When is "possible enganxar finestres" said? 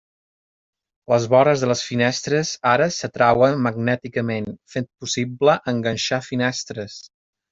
5.03-6.97